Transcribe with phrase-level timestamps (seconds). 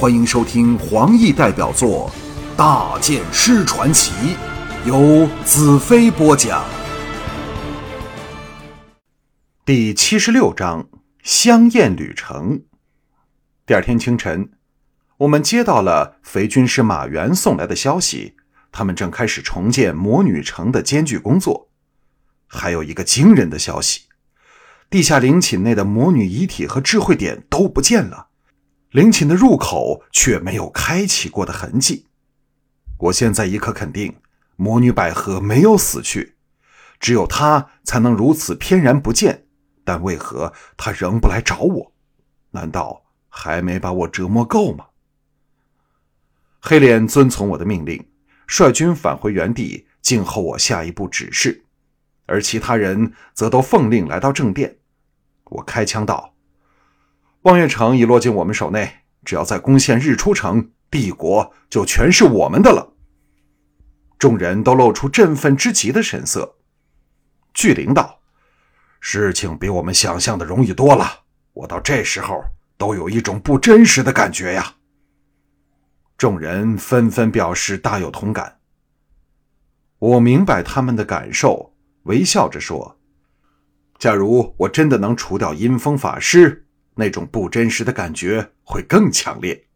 [0.00, 2.10] 欢迎收听黄奕代表作
[2.56, 4.12] 《大剑师传奇》，
[4.88, 6.64] 由子飞播讲。
[9.62, 10.88] 第七十六章：
[11.22, 12.62] 香艳旅程。
[13.66, 14.52] 第二天清晨，
[15.18, 18.36] 我们接到了肥军师马原送来的消息，
[18.72, 21.68] 他们正开始重建魔女城的艰巨工作。
[22.46, 24.04] 还有一个惊人的消息：
[24.88, 28.28] 地下陵寝内的魔女遗体和智慧点都不见了。
[28.90, 32.06] 陵寝的入口却没有开启过的痕迹。
[32.98, 34.16] 我现在已可肯定，
[34.56, 36.34] 魔女百合没有死去，
[36.98, 39.46] 只有她才能如此翩然不见。
[39.84, 41.92] 但为何她仍不来找我？
[42.50, 44.86] 难道还没把我折磨够吗？
[46.60, 48.08] 黑脸遵从我的命令，
[48.48, 51.64] 率军返回原地，静候我下一步指示。
[52.26, 54.78] 而其他人则都奉令来到正殿。
[55.44, 56.34] 我开枪道。
[57.42, 62.92] 望月城已落进我们手内，只要再攻陷日出城，帝国就全是我们的了。
[64.18, 66.56] 众人都露出振奋之极的神色。
[67.54, 68.20] 巨灵道
[69.00, 71.20] ：“事情比我们想象的容易多了，
[71.54, 72.44] 我到这时候
[72.76, 74.74] 都有一种不真实的感觉呀。”
[76.18, 78.58] 众人纷纷表示大有同感。
[79.98, 83.00] 我明白他们的感受，微笑着说
[83.98, 86.66] ：“假如我真的能除掉阴风法师。”
[87.00, 89.66] 那种不真实的感觉会更强烈。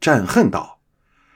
[0.00, 0.80] 战恨道：“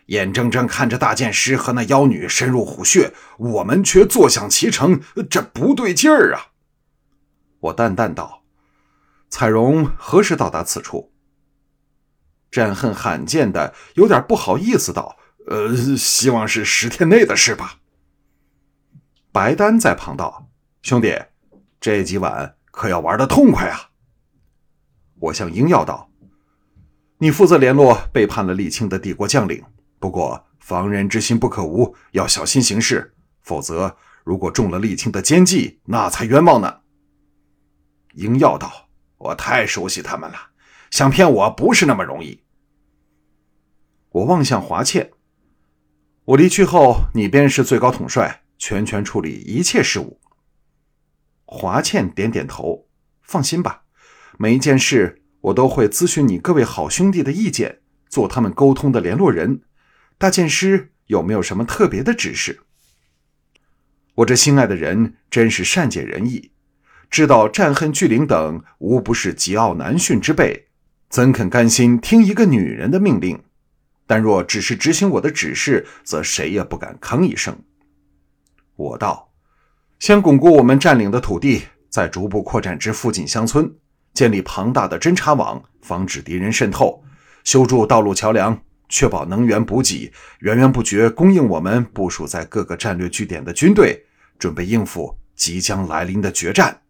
[0.06, 6.52] 眼睁睁看着大剑师和那妖女深入虎穴，我们却坐享其成，这不对劲儿啊！”
[7.60, 8.44] 我淡淡道
[9.30, 11.12] ：“彩荣何时到达此处？”
[12.52, 17.80] 战恨罕见的有点不好意思道：“呃，希望是十天内的事吧。”
[19.32, 20.50] 白丹在旁道
[20.82, 21.18] ：“兄弟，
[21.80, 23.87] 这几晚可要玩的痛快啊！”
[25.20, 26.10] 我向鹰耀道
[27.18, 29.64] ：“你负责联络背叛了沥青的帝国将领，
[29.98, 36.80] 不过防人之心不可无，要小心行事，否则如果中了沥青的奸计，那才冤枉呢。”
[38.14, 40.36] 鹰耀道：“我太熟悉他们了，
[40.90, 42.44] 想骗我不是那么容易。”
[44.10, 45.10] 我望向华倩
[46.24, 50.20] ：“我离去后，你便是最高统帅，全权处理一切事务。”
[51.44, 52.86] 华倩点点头
[53.22, 53.82] ：“放心吧。”
[54.40, 59.62] 每一件事，我都会咨询你各位好兄弟的意见，做他们沟通的联络人。
[60.16, 62.60] 大剑师有没有什么特别的指示？
[64.14, 66.52] 我这心爱的人真是善解人意，
[67.10, 70.68] 知道战恨巨灵等无不是桀骜难驯之辈，
[71.08, 73.42] 怎肯甘心听一个女人的命令？
[74.06, 77.58] 但若只是执行我的指示，则谁也不敢吭一声。
[78.76, 79.32] 我道：
[79.98, 83.74] 先巩固我们占领的土地，再逐步扩展至附近乡村。
[84.18, 87.04] 建立庞大的侦察网，防止敌人渗透；
[87.44, 96.82] 修筑道路桥梁，确保能源补给源源不绝供应我们部署在各个战略据点的军队，准备应付即将来临的决战。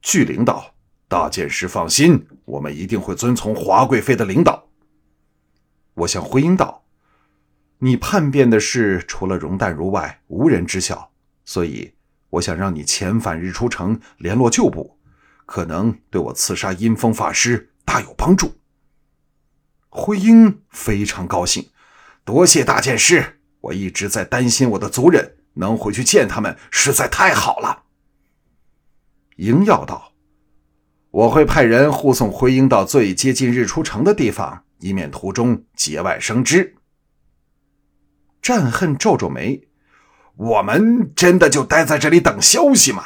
[0.00, 0.72] 据领导，
[1.08, 4.68] 大剑师放心，我们一定会遵从华贵妃的领导。
[5.94, 6.84] 我向辉英道
[7.82, 11.10] ：“你叛变的事，除了容淡如外，无人知晓，
[11.44, 11.92] 所以
[12.30, 14.96] 我想让你遣返日出城，联络旧部。”
[15.52, 18.54] 可能对我刺杀阴风法师大有帮助。
[19.90, 21.68] 灰鹰非常高兴，
[22.24, 23.38] 多谢大剑师。
[23.60, 27.82] 我一直在担心我的族人，能回去见他们实在太好了。
[29.36, 30.14] 鹰耀道
[31.12, 36.76] ：“我会派人护送灰鹰到最接近日出城的地方，以免途中节外生枝。”
[38.40, 39.68] 战恨皱皱眉
[40.34, 43.04] ：“我们真的就待在这里等消息吗？”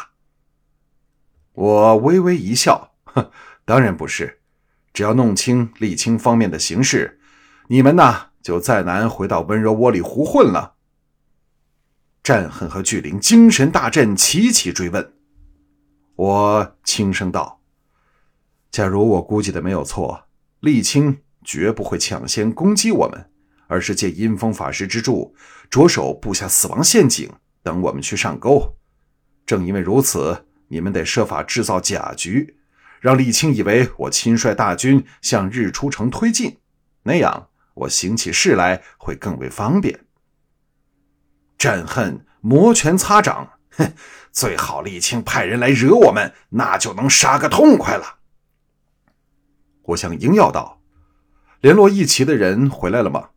[1.56, 3.30] 我微微一笑，哼，
[3.64, 4.40] 当然不是。
[4.92, 7.18] 只要弄清沥青方面的形势，
[7.68, 10.74] 你们呐就再难回到温柔窝里胡混了。
[12.22, 15.14] 战恨和巨灵精神大振，齐齐追问。
[16.16, 17.62] 我轻声道
[18.70, 20.24] ：“假如我估计的没有错，
[20.60, 23.30] 沥青绝不会抢先攻击我们，
[23.66, 25.34] 而是借阴风法师之助，
[25.70, 27.30] 着手布下死亡陷阱，
[27.62, 28.76] 等我们去上钩。
[29.46, 32.56] 正因为如此。”你们得设法制造假局，
[33.00, 36.58] 让沥青以为我亲率大军向日出城推进，
[37.04, 40.00] 那样我行起事来会更为方便。
[41.56, 43.92] 朕恨摩拳擦掌，哼，
[44.32, 48.18] 最好沥青派人来惹我们，那就能杀个痛快了。
[49.82, 50.80] 我向英耀道
[51.62, 53.30] ：“联络一齐的人回来了吗？”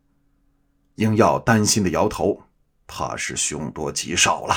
[0.96, 2.42] 英耀担心的摇头，
[2.86, 4.54] 怕是凶多吉少了。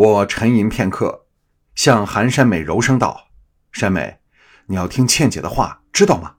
[0.00, 1.26] 我沉吟片刻，
[1.74, 3.28] 向韩山美柔声道
[3.70, 4.20] ：“山美，
[4.64, 6.36] 你要听倩姐的话，知道吗？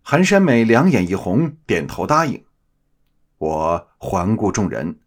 [0.00, 2.44] 韩山美两眼一红，点头答应。
[3.38, 5.00] 我环顾众人，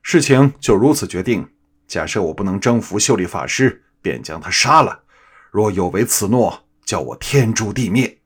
[0.00, 1.46] 事情就如此决定。
[1.86, 5.02] 假设我不能征服秀丽法师，便将他杀了；
[5.50, 8.22] 若有违此诺，叫我天诛地灭。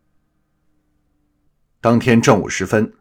[1.81, 2.95] 当天正午时分，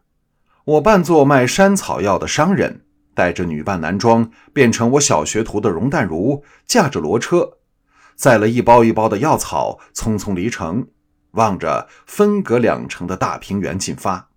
[0.64, 2.84] 我扮作卖山草药的商人，
[3.14, 7.58] 带着女扮男装，变成我小学徒的容淡如，驾着骡车，
[8.14, 10.88] 载了一包一包的药草，匆匆离城。
[11.32, 14.28] 望着分隔两城的大平原进发。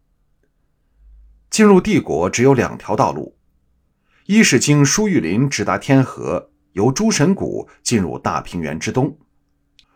[1.49, 3.35] 进入帝国只有两条道路，
[4.27, 9.17] 一是经舒玉林直达天河，由诸神谷进入大平原之东；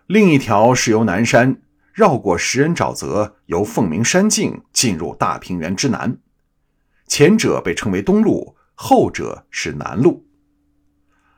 [0.08, 1.62] 另一条是由南山
[1.94, 6.18] 绕过食人沼泽，由凤鸣山径进入大平原之南。
[7.08, 10.26] 前者被称为东路，后者是南路。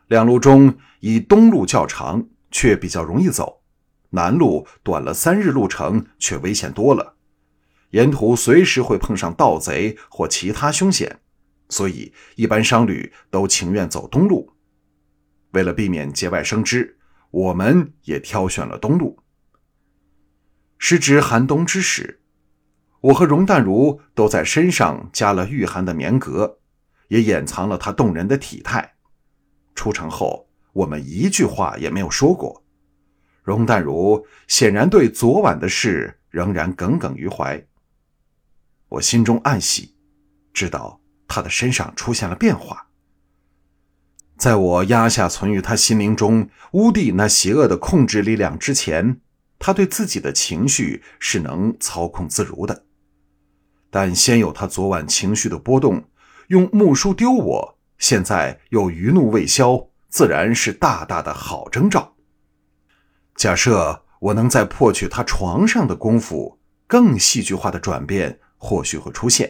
[0.07, 3.63] 两路中，以东路较长，却比较容易走。
[4.11, 7.15] 南路短了三日路程，却危险多了，
[7.89, 11.19] 沿途随时会碰上盗贼或其他凶险，
[11.67, 14.53] 所以一般商旅都情愿走东路。
[15.53, 16.99] 为了避免节外生枝，
[17.31, 19.17] 我们也挑选了东路。
[20.77, 22.21] 时值寒冬之时，
[23.01, 26.59] 我和容淡如都在身上加了御寒的棉革，
[27.11, 28.93] 也掩藏了他动人的体态。
[29.75, 32.63] 出城后，我们一句话也没有说过。
[33.43, 37.61] 容淡如显然对昨晚的事仍然耿耿于怀。
[38.87, 39.93] 我心中暗喜，
[40.53, 42.87] 知道他的身上出现了变化。
[44.37, 49.19] 在我压下存于他心灵中乌帝那邪恶的控制力量之前，
[49.59, 52.85] 他对自己的情绪是能操控自如的。
[53.89, 56.05] 但先有他昨晚情绪的波动，
[56.51, 62.13] 用木梳丢我，现在又余怒未消，自然是大大的好征兆。
[63.37, 69.47] 假设我能在破去他床上的功夫，更戏剧化的转变或许会出现；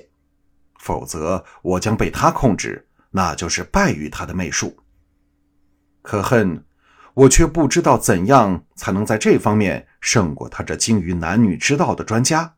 [0.75, 4.77] 否则，我将被他控制，那就是败于他的媚术。
[6.03, 6.63] 可恨，
[7.15, 12.57] 我却不知道怎样才能在这方面胜过他这精于男女之道的专家。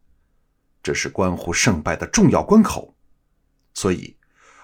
[0.84, 2.94] 这是关乎胜败的重要关口，
[3.74, 4.18] 所以，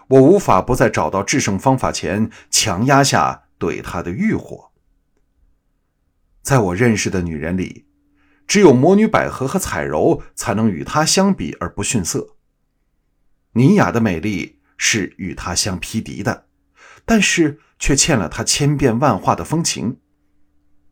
[0.10, 4.72] 我无法不在找到制胜方法前强压下对他的欲火。
[6.42, 7.86] 在我认识的女人里，
[8.48, 12.36] 只有魔女百合和彩柔才能与她相比而不逊色。
[13.54, 16.48] 妮雅的美丽是与她相匹敌的，
[17.06, 20.00] 但是却欠了她千变万化的风情。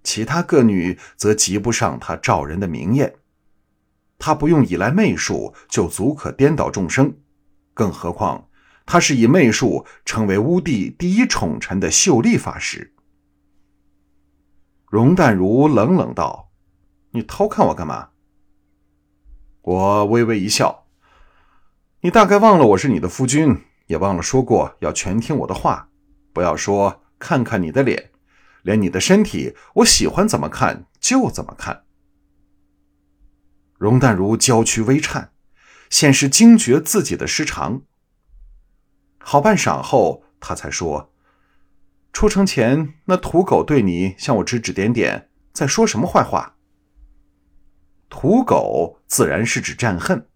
[0.04, 3.16] 其他各女则及不上她照人的明艳。
[4.19, 7.18] 她不用依赖媚术就足可颠倒众生，
[7.74, 8.46] 更何况
[8.88, 12.94] 他是以媚术成为乌帝第一宠臣的秀丽法师。
[14.89, 16.50] 容淡如冷冷道
[17.12, 18.12] ：“你偷看我干嘛？”
[19.62, 20.88] 我微微一笑
[22.00, 25.90] ：“你大概忘了我是你的夫君，也忘了说过要全听我的话，
[26.31, 28.12] 不要说看看你的脸，
[28.62, 31.83] 连你的身体，我喜欢怎么看就怎么看。”
[33.78, 35.33] 容淡如娇躯微颤，
[35.90, 37.81] 显示惊觉自己的失常。
[39.29, 41.12] 好半晌后，他才说。
[42.13, 46.56] 出城前，那土狗对你向我指指点点，在说什么坏话？
[48.07, 50.30] 土狗自然是指战恨。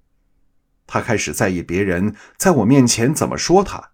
[0.86, 3.92] 他开始在意别人在我面前怎么说他，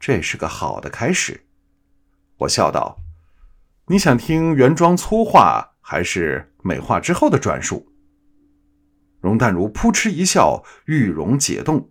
[0.00, 1.46] 这是个好的开始。
[2.38, 2.98] 我笑道
[3.86, 7.92] ：“你想听原装粗话，还是美化之后的转述？”
[9.22, 11.90] 容淡如扑哧一笑，玉容解冻，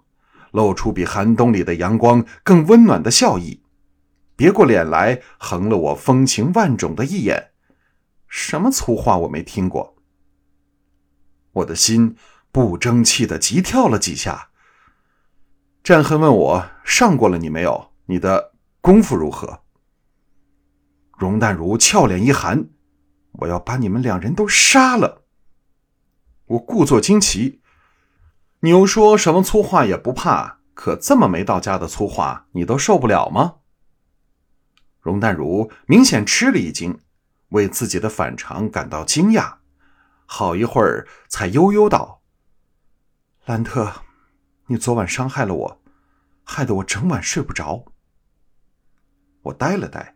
[0.51, 3.61] 露出比寒冬里的阳光更温暖的笑意。
[4.35, 7.51] 别过脸来，横了我风情万种的一眼。
[8.27, 9.95] 什么粗话我没听过。
[11.53, 12.15] 我的心
[12.51, 14.49] 不争气的急跳了几下。
[15.83, 17.91] 战恨问我上过了你没有？
[18.05, 19.61] 你的功夫如何？
[21.17, 22.69] 容淡如俏脸一寒，
[23.33, 25.23] 我要把你们两人都杀了。
[26.45, 27.60] 我故作惊奇。
[28.63, 30.59] 你又说什么粗话也不怕？
[30.75, 33.55] 可这么没到家的粗话，你都受不了吗？
[34.99, 36.99] 容淡如明显吃了一惊，
[37.49, 39.55] 为自己的反常感到惊讶，
[40.25, 42.21] 好一会儿才悠悠道
[43.45, 44.03] ：“兰特，
[44.67, 45.81] 你昨晚伤害了我，
[46.43, 47.85] 害得我整晚睡不着。”
[49.41, 50.15] 我呆了呆，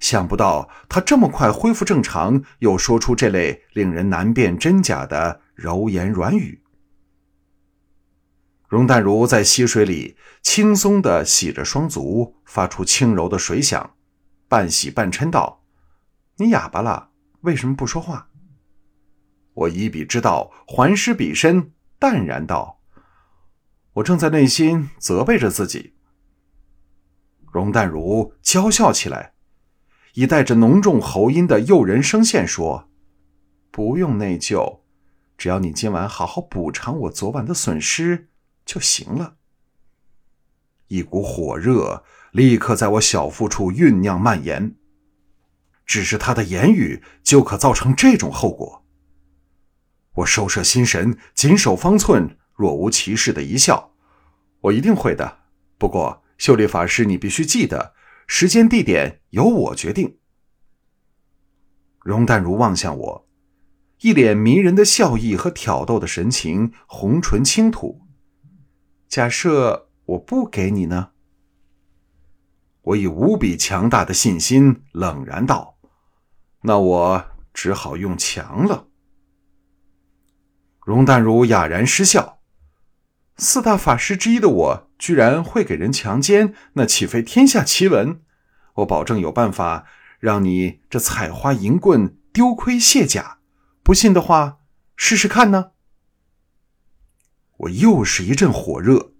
[0.00, 6.62] 想不到他这么快恢复正常，又说出这类令人难辨真假的柔言软语。
[8.68, 13.94] 容淡如在溪水里轻松地洗着双足，发出轻柔的水响。
[14.46, 15.64] 半喜半嗔道
[16.36, 17.10] ：“你哑巴了？
[17.40, 18.28] 为什么不说话？”
[19.54, 22.80] 我以彼之道还施彼身，淡然道
[23.94, 25.94] ：“我正在内心责备着自己。”
[27.50, 29.32] 容淡如娇笑起来，
[30.12, 32.90] 以带着浓重喉音的诱人声线说
[33.72, 34.80] ：“不用内疚，
[35.38, 38.28] 只要你今晚好好补偿我昨晚的损失
[38.68, 39.38] 就行了。”
[40.88, 44.76] 一股火热立刻在我小腹处酝酿蔓延。
[45.86, 48.84] 只是他的言语就可造成这种后果。
[50.16, 53.94] 我收摄心神，谨守方寸，若无其事的一笑
[54.60, 55.38] ：“我一定会的。
[55.78, 57.94] 不过，秀丽法师，你必须记得，
[58.26, 60.18] 时间地点由我决定。”
[62.04, 63.28] 容淡如望向我，
[64.00, 68.02] 一脸迷人的笑意和挑逗的神情，红唇轻吐。
[69.08, 71.10] 假设我不给你呢？
[72.82, 75.78] 我以无比强大的信心冷然道。
[76.62, 77.24] 那我
[77.54, 78.88] 只好用强了。
[80.84, 82.40] 容淡如哑然失笑，
[83.36, 88.20] 四大法师之一的我，居然会给人强奸，那岂非天下奇闻？
[88.74, 89.86] 我保证有办法
[90.20, 93.38] 让你这采花淫棍丢盔卸甲。
[93.82, 94.58] 不信的话，
[94.96, 95.72] 试试看呢。
[97.58, 99.12] 我又是一阵火热，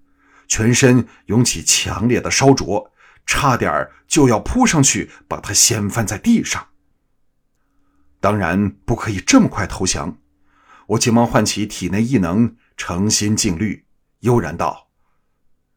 [0.47, 2.91] 全身涌起强烈的烧灼，
[3.27, 6.69] 差点就要扑上去把他掀翻在地上。
[8.21, 10.19] 当然不可以这么快投降，
[10.89, 13.85] 我急忙唤起体内异能，诚心静虑，
[14.21, 14.89] 悠然道：“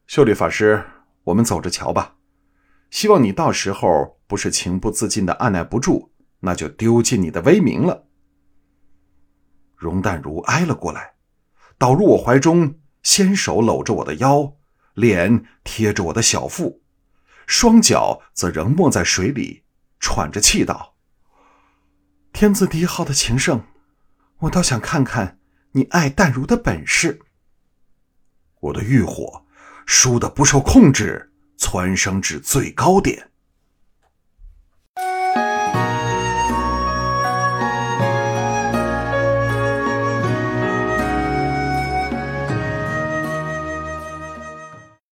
[0.08, 0.84] 秀丽法师，
[1.26, 2.16] 我们走着瞧吧。
[2.90, 8.08] 希望你到时候不是情不自禁的按耐不住，那就丢尽你的威名了。”
[9.78, 11.14] 容淡如挨了过来，
[11.82, 14.54] 倒入我怀中，纤手搂着我的腰，
[14.94, 16.80] 脸贴着我的小腹，
[17.48, 19.64] 双脚则仍没在水里，
[20.00, 20.94] 喘着气道。
[22.32, 23.64] 天字第一号的情圣，
[24.42, 25.40] 我倒想看看
[25.72, 27.20] 你爱淡如的本事。
[28.60, 29.48] 我的欲火
[29.88, 33.31] 倏地不受控制，蹿升至最高点。